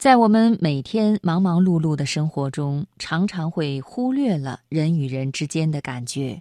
[0.00, 6.40] 在我们每天忙忙碌碌的生活中，常常会忽略了人与人之间的感觉，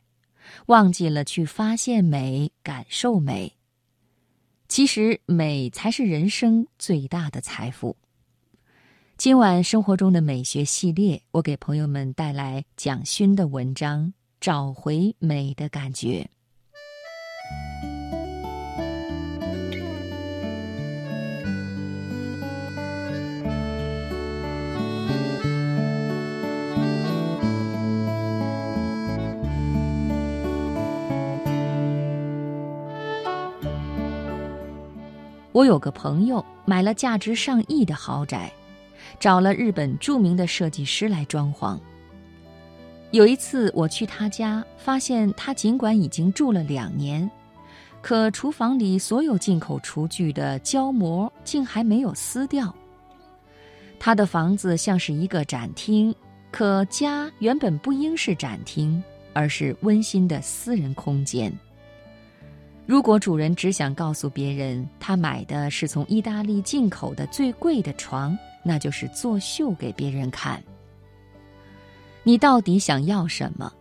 [0.68, 3.52] 忘记了去发现美、感受美。
[4.70, 7.98] 其实，美才是人生最大的财富。
[9.18, 14.06] 今晚生活中的美学系列，我给朋友们带来蒋勋的文章
[14.40, 16.22] 《找回美的感觉》。
[35.52, 38.52] 我有个朋友买了价值上亿的豪宅，
[39.20, 41.78] 找了日本著名的设计师来装潢。
[43.12, 47.30] 有一次我去他家，发现他尽管已经住了两年，
[48.02, 52.74] 可厨房里所有进口厨具的胶膜竟还没有撕掉。
[54.00, 56.14] 他的房子像是一个展厅，
[56.52, 61.52] 可家原本不应是展厅，而是温馨的私人空间。
[62.90, 70.60] 如果主人只想告诉别人他买的是从意大利进口的最贵的床，那就是作秀给别人看。
[72.24, 73.72] 你到底想要什么？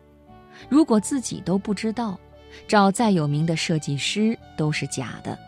[0.68, 2.20] 如果自己都不知道，
[2.66, 5.38] 找再有名的设计师都是假的。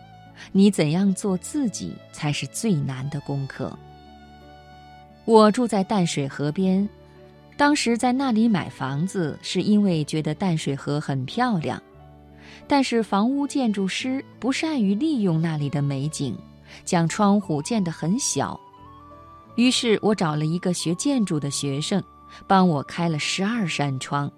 [0.52, 3.78] 你怎样做自己才是最难的功课。
[5.26, 6.88] 我住在淡水河边，
[7.58, 11.78] 当时在那里买房子，是因为觉得淡水河很漂亮。
[12.66, 16.36] 但是房屋建筑师不善于利用那里的美景，
[16.84, 18.58] 将窗户建得很小。
[19.56, 22.02] 于是我找了一个学建筑的学生，
[22.46, 24.30] 帮我开了十二扇窗，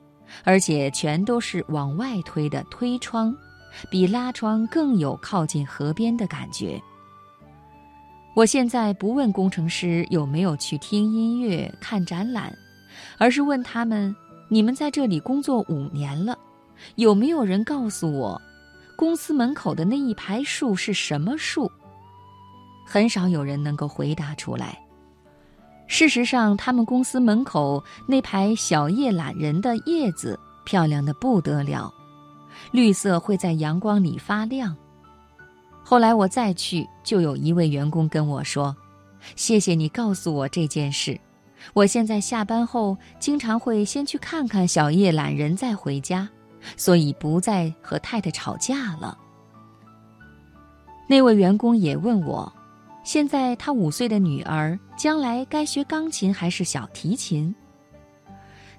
[0.44, 3.34] 而且全都是往外推的推窗，
[3.90, 6.80] 比拉窗更有靠近河边的感觉。
[8.34, 12.56] 我现在不问工程师有没有去听音乐、看展览，
[13.18, 14.16] 而是问他们：
[14.48, 16.36] 你们在这里工作五年了。
[16.96, 18.40] 有没有人告诉我，
[18.96, 21.70] 公司门口的那一排树是什么树？
[22.84, 24.78] 很少有人能够回答出来。
[25.86, 31.92] 事实上，他们公司门口那排小叶懒人的叶子漂亮的不得了，
[32.70, 34.74] 绿色会在阳光里发亮。
[35.82, 38.74] 后来我再去，就有一位员工跟我说
[39.36, 41.18] ：“谢谢你告诉我这件事，
[41.74, 46.28] 我现在下班后经常会先去看看小叶懒人，再回家。”
[46.76, 49.16] 所以不再和太太吵架了。
[51.08, 52.50] 那位员工也问我，
[53.04, 57.54] 现在他五岁的女儿将来该学钢琴还是小提琴？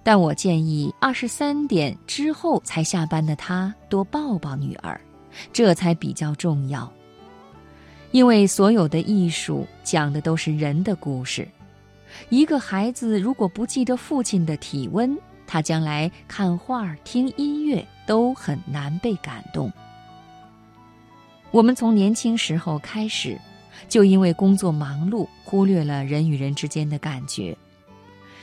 [0.02, 5.00] 但我建议二十三点之后才下班的他多抱抱女儿，
[5.52, 6.92] 这才比较重要。
[8.12, 11.48] 因为所有的艺术讲的都是人的故事，
[12.30, 15.18] 一个孩子如果不记得父亲的体温。
[15.54, 19.72] 他将来看画、听音乐都很难被感动。
[21.52, 23.40] 我们从年轻时候开始，
[23.88, 27.56] 就因为工作忙碌，忽略了人与人之间的感觉。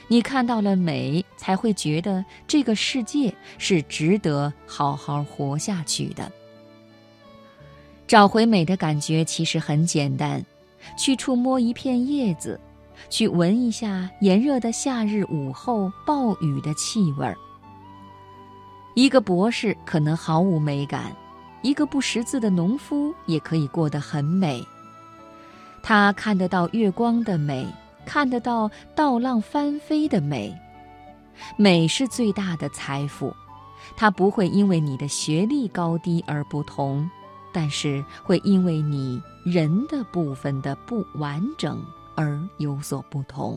[0.06, 6.31] 你看到了美，才会觉得这个世界是值得好好活下去的。
[8.06, 10.47] 找回美的感觉其实很简单，
[10.97, 12.60] 去触摸一片叶子。
[13.09, 17.37] 去闻一下炎热的夏日午后暴雨的气味儿。
[18.95, 21.15] 一个博士可能毫无美感，
[21.62, 24.65] 一个不识字的农夫也可以过得很美。
[25.83, 27.67] 他看得到月光的美，
[28.05, 30.55] 看得到稻浪翻飞的美。
[31.57, 33.34] 美是最大的财富，
[33.97, 37.09] 它不会因为你的学历高低而不同，
[37.51, 41.83] 但是会因为你人的部分的不完整。
[42.20, 43.48] 而有所不同。